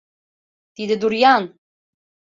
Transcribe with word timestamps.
—Тиде 0.75 0.95
дурьян! 1.01 1.43